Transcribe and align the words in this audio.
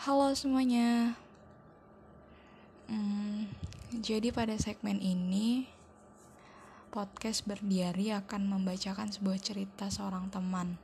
Halo 0.00 0.32
semuanya. 0.32 1.12
Hmm, 2.88 3.52
jadi 3.92 4.32
pada 4.32 4.56
segmen 4.56 4.96
ini 4.96 5.68
podcast 6.88 7.44
berdiari 7.44 8.08
akan 8.08 8.48
membacakan 8.48 9.12
sebuah 9.12 9.36
cerita 9.44 9.92
seorang 9.92 10.32
teman. 10.32 10.80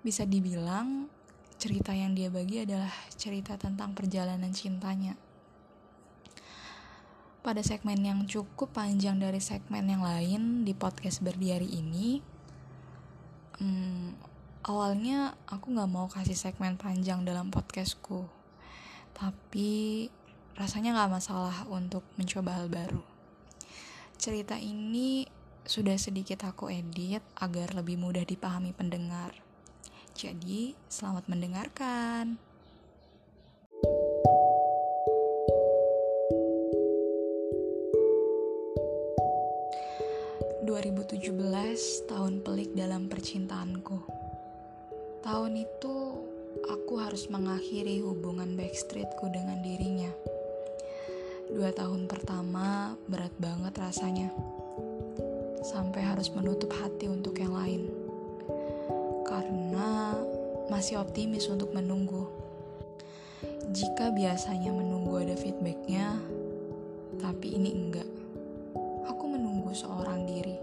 Bisa 0.00 0.24
dibilang 0.24 1.12
cerita 1.60 1.92
yang 1.92 2.16
dia 2.16 2.32
bagi 2.32 2.64
adalah 2.64 2.88
cerita 3.20 3.60
tentang 3.60 3.92
perjalanan 3.92 4.48
cintanya. 4.48 5.12
Pada 7.44 7.60
segmen 7.60 8.00
yang 8.00 8.24
cukup 8.24 8.72
panjang 8.72 9.20
dari 9.20 9.44
segmen 9.44 9.92
yang 9.92 10.00
lain 10.00 10.64
di 10.64 10.72
podcast 10.72 11.20
berdiari 11.20 11.68
ini, 11.68 12.24
hmm, 13.60 14.35
awalnya 14.66 15.38
aku 15.46 15.70
nggak 15.70 15.90
mau 15.90 16.10
kasih 16.10 16.34
segmen 16.34 16.74
panjang 16.74 17.22
dalam 17.22 17.54
podcastku, 17.54 18.26
tapi 19.14 20.10
rasanya 20.58 20.98
nggak 20.98 21.22
masalah 21.22 21.62
untuk 21.70 22.02
mencoba 22.18 22.58
hal 22.58 22.66
baru. 22.66 23.02
Cerita 24.18 24.58
ini 24.58 25.22
sudah 25.62 25.94
sedikit 25.94 26.42
aku 26.42 26.66
edit 26.66 27.22
agar 27.38 27.78
lebih 27.78 27.94
mudah 27.94 28.26
dipahami 28.26 28.74
pendengar. 28.74 29.30
Jadi, 30.18 30.74
selamat 30.90 31.30
mendengarkan. 31.30 32.40
2017 40.66 42.10
tahun 42.10 42.42
pelik 42.42 42.74
dalam 42.74 43.06
percintaanku. 43.06 44.15
Tahun 45.26 45.52
itu 45.58 45.96
aku 46.70 47.02
harus 47.02 47.26
mengakhiri 47.26 47.98
hubungan 48.06 48.54
backstreetku 48.54 49.26
dengan 49.34 49.58
dirinya. 49.58 50.14
Dua 51.50 51.74
tahun 51.74 52.06
pertama 52.06 52.94
berat 53.10 53.34
banget 53.42 53.74
rasanya. 53.74 54.30
Sampai 55.66 56.06
harus 56.06 56.30
menutup 56.30 56.70
hati 56.78 57.10
untuk 57.10 57.42
yang 57.42 57.58
lain. 57.58 57.90
Karena 59.26 60.14
masih 60.70 61.02
optimis 61.02 61.50
untuk 61.50 61.74
menunggu. 61.74 62.30
Jika 63.74 64.14
biasanya 64.14 64.70
menunggu 64.70 65.26
ada 65.26 65.34
feedbacknya, 65.34 66.22
tapi 67.18 67.58
ini 67.58 67.74
enggak 67.74 68.06
seorang 69.76 70.24
diri. 70.24 70.56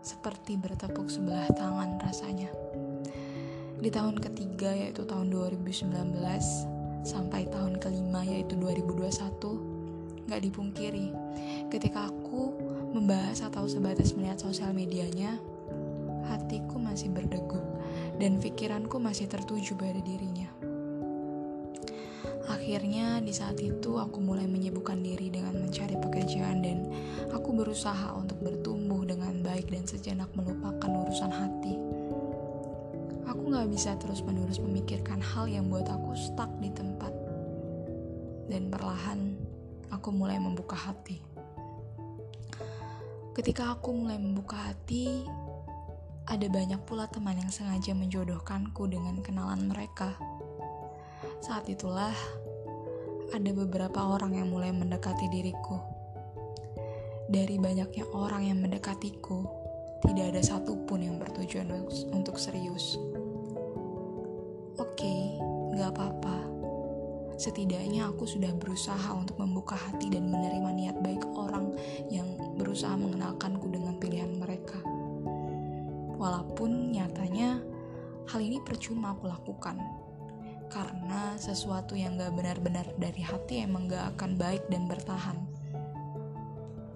Seperti 0.00 0.56
bertepuk 0.56 1.12
sebelah 1.12 1.52
tangan 1.52 2.00
rasanya. 2.00 2.48
Di 3.86 3.94
tahun 3.94 4.18
ketiga 4.18 4.74
yaitu 4.74 5.06
tahun 5.06 5.30
2019 5.30 5.94
sampai 7.06 7.46
tahun 7.46 7.78
kelima 7.78 8.26
yaitu 8.26 8.58
2021 8.58 10.26
gak 10.26 10.42
dipungkiri 10.42 11.14
ketika 11.70 12.10
aku 12.10 12.50
membahas 12.90 13.46
atau 13.46 13.62
sebatas 13.70 14.10
melihat 14.18 14.42
sosial 14.42 14.74
medianya 14.74 15.38
hatiku 16.26 16.82
masih 16.82 17.14
berdegup 17.14 17.62
dan 18.18 18.42
pikiranku 18.42 18.98
masih 18.98 19.30
tertuju 19.30 19.78
pada 19.78 20.02
dirinya. 20.02 20.50
Akhirnya 22.50 23.22
di 23.22 23.30
saat 23.30 23.62
itu 23.62 24.02
aku 24.02 24.18
mulai 24.18 24.50
menyibukkan 24.50 24.98
diri 24.98 25.30
dengan 25.30 25.62
mencari 25.62 25.94
pekerjaan 25.94 26.58
dan 26.58 26.90
aku 27.30 27.54
berusaha 27.54 28.18
untuk 28.18 28.42
bertumbuh 28.42 29.06
dengan 29.06 29.46
baik 29.46 29.70
dan 29.70 29.86
sejenak 29.86 30.26
melupakan 30.34 30.90
urusan 31.06 31.30
hati. 31.30 31.95
Gak 33.56 33.72
bisa 33.72 33.96
terus-menerus 33.96 34.60
memikirkan 34.60 35.16
hal 35.16 35.48
yang 35.48 35.72
buat 35.72 35.88
aku 35.88 36.12
stuck 36.12 36.52
di 36.60 36.68
tempat. 36.76 37.08
Dan 38.52 38.68
perlahan 38.68 39.32
aku 39.88 40.12
mulai 40.12 40.36
membuka 40.36 40.76
hati. 40.76 41.24
Ketika 43.32 43.72
aku 43.72 43.96
mulai 43.96 44.20
membuka 44.20 44.60
hati, 44.60 45.24
ada 46.28 46.44
banyak 46.52 46.84
pula 46.84 47.08
teman 47.08 47.40
yang 47.40 47.48
sengaja 47.48 47.96
menjodohkanku 47.96 48.92
dengan 48.92 49.24
kenalan 49.24 49.72
mereka. 49.72 50.12
Saat 51.40 51.72
itulah 51.72 52.12
ada 53.32 53.50
beberapa 53.56 54.04
orang 54.04 54.36
yang 54.36 54.52
mulai 54.52 54.68
mendekati 54.68 55.32
diriku. 55.32 55.80
Dari 57.32 57.56
banyaknya 57.56 58.04
orang 58.12 58.52
yang 58.52 58.60
mendekatiku, 58.60 59.48
tidak 60.04 60.36
ada 60.36 60.44
satupun 60.44 61.08
yang 61.08 61.16
bertujuan 61.16 61.72
untuk 62.12 62.36
serius. 62.36 63.00
Gak 65.76 65.92
apa-apa. 65.92 66.36
Setidaknya 67.36 68.08
aku 68.08 68.24
sudah 68.24 68.48
berusaha 68.56 69.12
untuk 69.12 69.36
membuka 69.36 69.76
hati 69.76 70.08
dan 70.08 70.32
menerima 70.32 70.72
niat 70.72 70.96
baik 71.04 71.20
orang 71.36 71.76
yang 72.08 72.24
berusaha 72.56 72.96
mengenalkanku 72.96 73.68
dengan 73.68 74.00
pilihan 74.00 74.40
mereka. 74.40 74.80
Walaupun 76.16 76.96
nyatanya 76.96 77.60
hal 78.32 78.40
ini 78.40 78.56
percuma 78.64 79.12
aku 79.12 79.28
lakukan 79.28 79.76
karena 80.72 81.36
sesuatu 81.36 81.92
yang 81.92 82.16
gak 82.16 82.32
benar-benar 82.32 82.88
dari 82.96 83.20
hati 83.20 83.60
emang 83.60 83.92
gak 83.92 84.16
akan 84.16 84.40
baik 84.40 84.64
dan 84.72 84.88
bertahan. 84.88 85.36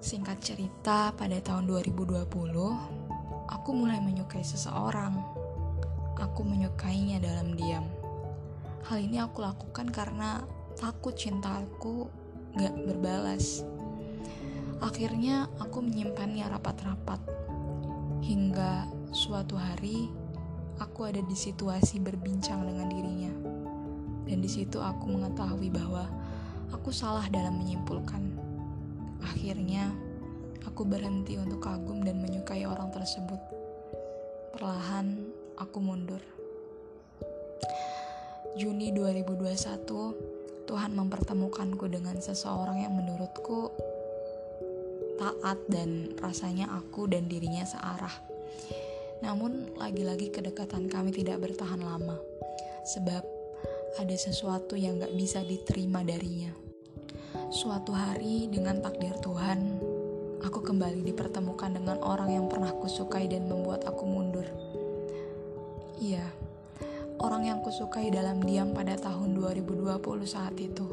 Singkat 0.01 0.41
cerita, 0.41 1.13
pada 1.13 1.37
tahun 1.45 1.69
2020, 1.69 2.25
aku 3.45 3.71
mulai 3.77 4.01
menyukai 4.01 4.41
seseorang. 4.41 5.21
Aku 6.17 6.41
menyukainya 6.49 7.21
dalam 7.21 7.53
diam. 7.53 8.00
Hal 8.89 8.99
ini 9.05 9.21
aku 9.21 9.45
lakukan 9.45 9.93
karena 9.93 10.41
takut 10.81 11.13
cintaku 11.13 12.09
gak 12.57 12.73
berbalas. 12.89 13.63
Akhirnya 14.81 15.45
aku 15.61 15.85
menyimpannya 15.85 16.49
rapat-rapat. 16.49 17.21
Hingga 18.25 18.89
suatu 19.13 19.61
hari 19.61 20.09
aku 20.81 21.05
ada 21.05 21.21
di 21.21 21.37
situasi 21.37 22.01
berbincang 22.01 22.65
dengan 22.65 22.89
dirinya. 22.89 23.33
Dan 24.25 24.41
di 24.41 24.49
situ 24.49 24.81
aku 24.81 25.13
mengetahui 25.13 25.69
bahwa 25.69 26.09
aku 26.73 26.89
salah 26.89 27.29
dalam 27.29 27.61
menyimpulkan. 27.61 28.33
Akhirnya, 29.21 29.93
aku 30.65 30.89
berhenti 30.89 31.37
untuk 31.37 31.61
kagum 31.61 32.01
dan 32.01 32.25
menyukai 32.25 32.65
orang 32.65 32.89
tersebut. 32.89 33.41
Perlahan, 34.57 35.29
aku 35.61 35.79
mundur. 35.85 36.40
Juni 38.59 38.91
2021, 38.91 40.67
Tuhan 40.67 40.91
mempertemukanku 40.99 41.87
dengan 41.87 42.19
seseorang 42.19 42.83
yang 42.83 42.99
menurutku 42.99 43.71
taat 45.23 45.63
dan 45.71 46.19
rasanya 46.19 46.67
aku 46.75 47.07
dan 47.07 47.31
dirinya 47.31 47.63
searah. 47.63 48.11
Namun, 49.23 49.79
lagi-lagi 49.79 50.35
kedekatan 50.35 50.91
kami 50.91 51.15
tidak 51.15 51.39
bertahan 51.47 51.79
lama, 51.79 52.19
sebab 52.91 53.23
ada 54.03 54.17
sesuatu 54.19 54.75
yang 54.75 54.99
gak 54.99 55.15
bisa 55.15 55.47
diterima 55.47 56.03
darinya. 56.03 56.51
Suatu 57.55 57.95
hari 57.95 58.51
dengan 58.51 58.83
takdir 58.83 59.15
Tuhan, 59.23 59.79
aku 60.43 60.59
kembali 60.59 61.07
dipertemukan 61.07 61.71
dengan 61.71 62.03
orang 62.03 62.35
yang 62.35 62.47
pernah 62.51 62.75
kusukai 62.75 63.31
dan 63.31 63.47
membuat 63.47 63.87
aku 63.87 64.03
mundur. 64.11 64.47
Iya, 66.03 66.25
orang 67.21 67.53
yang 67.53 67.61
kusukai 67.61 68.09
dalam 68.09 68.41
diam 68.41 68.73
pada 68.73 68.97
tahun 68.97 69.37
2020 69.37 70.01
saat 70.25 70.57
itu. 70.57 70.89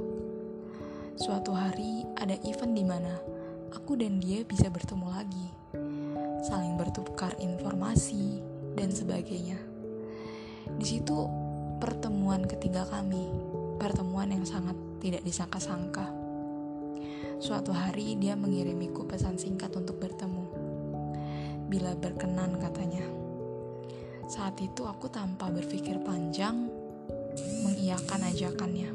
Suatu 1.16 1.56
hari 1.56 2.04
ada 2.20 2.36
event 2.44 2.76
di 2.76 2.84
mana 2.84 3.16
aku 3.72 3.96
dan 3.96 4.20
dia 4.20 4.44
bisa 4.44 4.68
bertemu 4.68 5.08
lagi, 5.08 5.48
saling 6.44 6.76
bertukar 6.76 7.32
informasi 7.40 8.44
dan 8.76 8.92
sebagainya. 8.92 9.56
Di 10.76 10.86
situ 10.86 11.16
pertemuan 11.80 12.44
ketiga 12.44 12.84
kami, 12.92 13.24
pertemuan 13.80 14.28
yang 14.28 14.44
sangat 14.44 14.76
tidak 15.00 15.24
disangka-sangka. 15.24 16.12
Suatu 17.40 17.72
hari 17.72 18.20
dia 18.20 18.36
mengirimiku 18.36 19.08
pesan 19.08 19.40
singkat 19.40 19.72
untuk 19.80 19.96
bertemu. 20.04 20.46
Bila 21.72 21.96
berkenan 21.96 22.60
katanya. 22.60 23.17
Saat 24.28 24.60
itu 24.60 24.84
aku 24.84 25.08
tanpa 25.08 25.48
berpikir 25.48 26.04
panjang 26.04 26.68
mengiyakan 27.64 28.28
ajakannya. 28.28 28.92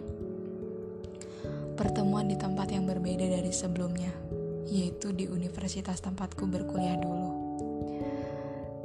Pertemuan 1.72 2.28
di 2.28 2.36
tempat 2.36 2.68
yang 2.68 2.84
berbeda 2.84 3.24
dari 3.24 3.48
sebelumnya, 3.48 4.12
yaitu 4.68 5.08
di 5.16 5.24
universitas 5.32 6.04
tempatku 6.04 6.44
berkuliah 6.44 7.00
dulu. 7.00 7.32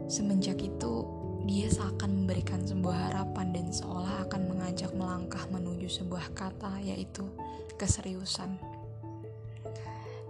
Semenjak 0.08 0.64
itu, 0.64 1.04
dia 1.44 1.68
seakan 1.68 2.24
memberikan 2.24 2.64
sebuah 2.64 3.12
harapan 3.12 3.52
dan 3.52 3.68
seolah 3.76 4.24
akan 4.32 4.48
mengajak 4.48 4.96
melangkah 4.96 5.44
menuju 5.52 5.92
sebuah 5.92 6.32
kata, 6.32 6.80
yaitu 6.80 7.28
keseriusan. 7.76 8.56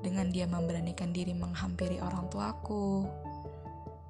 Dengan 0.01 0.33
dia 0.33 0.49
memberanikan 0.49 1.13
diri 1.13 1.37
menghampiri 1.37 2.01
orang 2.01 2.25
tuaku, 2.33 3.05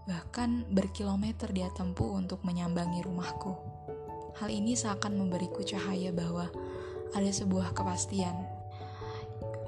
bahkan 0.07 0.63
berkilometer 0.71 1.51
dia 1.51 1.67
tempuh 1.75 2.15
untuk 2.15 2.39
menyambangi 2.47 3.03
rumahku. 3.03 3.53
Hal 4.39 4.47
ini 4.47 4.73
seakan 4.73 5.19
memberiku 5.19 5.61
cahaya 5.67 6.15
bahwa 6.15 6.47
ada 7.11 7.27
sebuah 7.27 7.75
kepastian. 7.75 8.33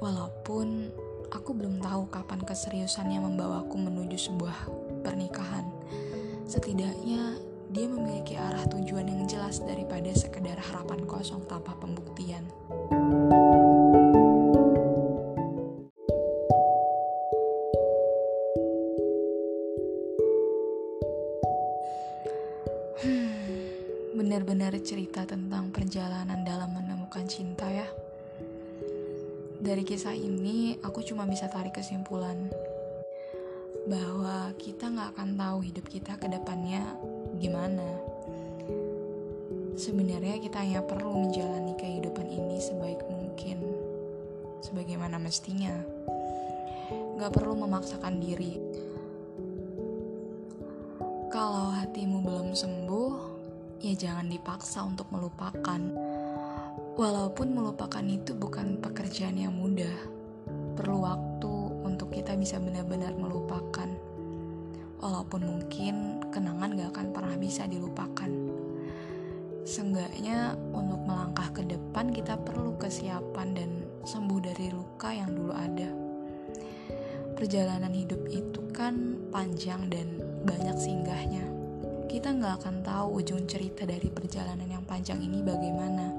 Walaupun 0.00 0.88
aku 1.28 1.52
belum 1.52 1.84
tahu 1.84 2.08
kapan 2.08 2.40
keseriusannya 2.40 3.20
membawaku 3.20 3.76
menuju 3.76 4.16
sebuah 4.16 4.58
pernikahan. 5.04 5.68
Setidaknya 6.48 7.36
dia 7.70 7.86
memiliki 7.86 8.34
arah 8.34 8.66
tujuan 8.66 9.06
yang 9.06 9.22
jelas 9.30 9.62
daripada 9.62 10.10
sekedar 10.10 10.58
harapan 10.58 11.06
kosong 11.06 11.44
tanpa 11.46 11.76
pembuktian. 11.78 12.42
Hmm, 12.90 13.39
benar-benar 24.30 24.78
cerita 24.86 25.26
tentang 25.26 25.74
perjalanan 25.74 26.46
dalam 26.46 26.70
menemukan 26.70 27.26
cinta 27.26 27.66
ya. 27.66 27.82
Dari 29.58 29.82
kisah 29.82 30.14
ini, 30.14 30.78
aku 30.86 31.02
cuma 31.02 31.26
bisa 31.26 31.50
tarik 31.50 31.74
kesimpulan 31.74 32.46
bahwa 33.90 34.54
kita 34.54 34.86
nggak 34.86 35.18
akan 35.18 35.30
tahu 35.34 35.58
hidup 35.66 35.82
kita 35.90 36.14
ke 36.14 36.30
depannya 36.30 36.78
gimana. 37.42 37.82
Sebenarnya 39.74 40.38
kita 40.38 40.62
hanya 40.62 40.86
perlu 40.86 41.10
menjalani 41.26 41.74
kehidupan 41.74 42.30
ini 42.30 42.62
sebaik 42.62 43.02
mungkin, 43.10 43.58
sebagaimana 44.62 45.18
mestinya. 45.18 45.74
Gak 47.18 47.34
perlu 47.34 47.58
memaksakan 47.58 48.22
diri. 48.22 48.62
Kalau 51.34 51.74
hatimu 51.74 52.22
belum 52.22 52.54
sembuh, 52.54 53.29
ya 53.80 53.96
jangan 53.96 54.28
dipaksa 54.28 54.84
untuk 54.84 55.08
melupakan. 55.08 55.80
Walaupun 57.00 57.56
melupakan 57.56 58.04
itu 58.04 58.36
bukan 58.36 58.76
pekerjaan 58.76 59.40
yang 59.40 59.56
mudah, 59.56 59.96
perlu 60.76 61.00
waktu 61.00 61.52
untuk 61.80 62.12
kita 62.12 62.36
bisa 62.36 62.60
benar-benar 62.60 63.16
melupakan. 63.16 63.88
Walaupun 65.00 65.40
mungkin 65.48 66.20
kenangan 66.28 66.76
gak 66.76 66.92
akan 66.92 67.08
pernah 67.08 67.36
bisa 67.40 67.64
dilupakan. 67.64 68.28
Seenggaknya 69.64 70.60
untuk 70.76 71.00
melangkah 71.08 71.48
ke 71.56 71.64
depan 71.64 72.12
kita 72.12 72.36
perlu 72.36 72.76
kesiapan 72.76 73.48
dan 73.56 73.70
sembuh 74.04 74.40
dari 74.44 74.68
luka 74.68 75.08
yang 75.08 75.32
dulu 75.32 75.56
ada. 75.56 75.88
Perjalanan 77.32 77.96
hidup 77.96 78.28
itu 78.28 78.60
kan 78.76 79.16
panjang 79.32 79.88
dan 79.88 80.20
banyak 80.44 80.76
singgahnya. 80.76 81.59
Kita 82.10 82.34
nggak 82.34 82.66
akan 82.66 82.76
tahu 82.82 83.22
ujung 83.22 83.46
cerita 83.46 83.86
dari 83.86 84.10
perjalanan 84.10 84.66
yang 84.66 84.82
panjang 84.82 85.22
ini 85.22 85.46
bagaimana. 85.46 86.10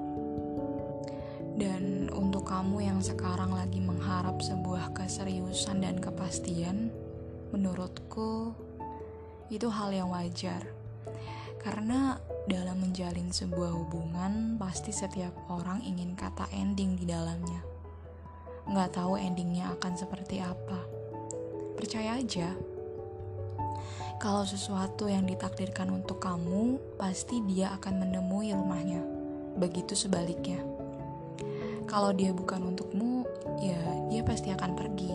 Dan 1.59 2.07
untuk 2.15 2.47
kamu 2.47 2.79
yang 2.79 3.03
sekarang 3.03 3.51
lagi 3.51 3.83
mengharap 3.83 4.39
sebuah 4.39 4.95
keseriusan 4.95 5.83
dan 5.83 5.99
kepastian, 5.99 6.95
menurutku 7.51 8.55
itu 9.51 9.67
hal 9.67 9.91
yang 9.91 10.15
wajar. 10.15 10.63
Karena 11.59 12.15
dalam 12.47 12.79
menjalin 12.79 13.27
sebuah 13.27 13.75
hubungan, 13.75 14.55
pasti 14.55 14.95
setiap 14.95 15.35
orang 15.51 15.83
ingin 15.83 16.15
kata 16.15 16.47
ending 16.55 16.95
di 16.95 17.03
dalamnya. 17.03 17.67
Nggak 18.63 18.95
tahu 18.95 19.19
endingnya 19.19 19.75
akan 19.75 19.99
seperti 19.99 20.39
apa. 20.39 20.87
Percaya 21.75 22.15
aja, 22.15 22.55
kalau 24.21 24.45
sesuatu 24.45 25.09
yang 25.09 25.25
ditakdirkan 25.25 25.89
untuk 25.89 26.21
kamu, 26.21 26.77
pasti 26.93 27.41
dia 27.49 27.73
akan 27.73 28.05
menemui 28.05 28.53
rumahnya. 28.53 29.01
Begitu 29.57 29.97
sebaliknya. 29.97 30.61
Kalau 31.89 32.13
dia 32.13 32.29
bukan 32.29 32.69
untukmu, 32.69 33.25
ya 33.65 33.81
dia 34.13 34.21
pasti 34.21 34.53
akan 34.53 34.77
pergi. 34.77 35.09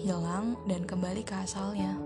Hilang 0.00 0.56
dan 0.64 0.88
kembali 0.88 1.20
ke 1.20 1.36
asalnya. 1.36 2.00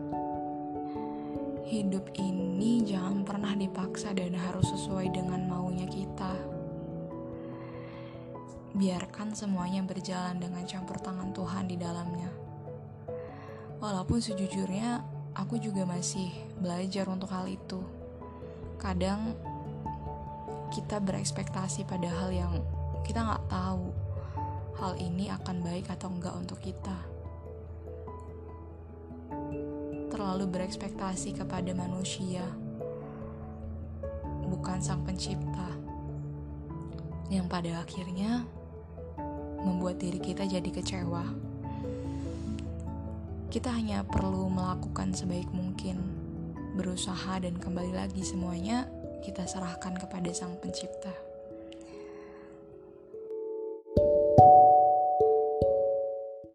Hidup 1.71 2.11
ini 2.19 2.83
jangan 2.83 3.23
pernah 3.23 3.55
dipaksa 3.55 4.11
dan 4.11 4.35
harus 4.35 4.67
sesuai 4.75 5.15
dengan 5.15 5.47
maunya 5.47 5.87
kita. 5.87 6.35
Biarkan 8.75 9.39
semuanya 9.39 9.87
berjalan 9.87 10.43
dengan 10.43 10.67
campur 10.67 10.99
tangan 10.99 11.31
Tuhan 11.31 11.71
di 11.71 11.79
dalamnya. 11.79 12.35
Walaupun 13.79 14.19
sejujurnya 14.19 15.14
aku 15.35 15.59
juga 15.59 15.83
masih 15.83 16.31
belajar 16.63 17.11
untuk 17.11 17.31
hal 17.31 17.51
itu. 17.51 17.83
Kadang 18.79 19.35
kita 20.71 20.99
berekspektasi 20.99 21.87
pada 21.87 22.11
hal 22.11 22.31
yang 22.35 22.53
kita 23.07 23.23
nggak 23.23 23.47
tahu 23.51 23.95
hal 24.79 24.93
ini 24.99 25.31
akan 25.31 25.63
baik 25.63 25.87
atau 25.91 26.11
enggak 26.11 26.35
untuk 26.35 26.59
kita 26.59 27.15
terlalu 30.15 30.47
berekspektasi 30.47 31.35
kepada 31.35 31.75
manusia, 31.75 32.47
bukan 34.47 34.79
Sang 34.79 35.03
Pencipta, 35.03 35.75
yang 37.35 37.51
pada 37.51 37.83
akhirnya 37.83 38.47
membuat 39.67 39.99
diri 39.99 40.23
kita 40.23 40.47
jadi 40.47 40.71
kecewa. 40.71 41.44
Kita 43.55 43.71
hanya 43.71 44.03
perlu 44.03 44.51
melakukan 44.51 45.15
sebaik 45.15 45.47
mungkin, 45.55 46.03
berusaha, 46.75 47.39
dan 47.39 47.55
kembali 47.55 47.95
lagi 47.95 48.27
semuanya 48.27 48.91
kita 49.23 49.47
serahkan 49.47 49.95
kepada 49.95 50.27
Sang 50.35 50.59
Pencipta. 50.59 51.24